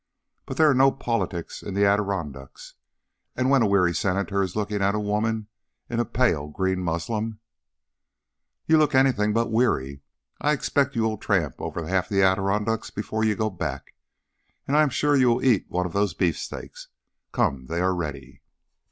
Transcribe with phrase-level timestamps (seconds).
[0.47, 2.73] But there are no politics in the Adirondacks,
[3.35, 5.45] and when a weary Senator is looking at a woman
[5.91, 7.37] in a pale green muslin"
[8.65, 10.01] "You look anything but weary.
[10.41, 13.93] I expect you will tramp over half the Adirondacks before you go back.
[14.67, 16.87] And I am sure you will eat one of those beefsteaks.
[17.31, 18.41] Come, they are ready."